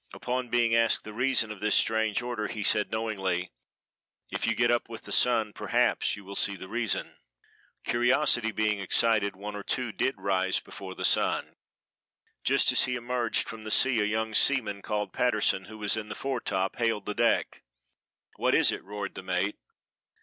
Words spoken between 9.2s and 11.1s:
one or two did rise before the